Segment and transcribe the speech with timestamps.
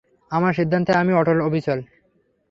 [0.31, 1.79] আমার সিদ্ধান্তে আমি অটল অবিচল।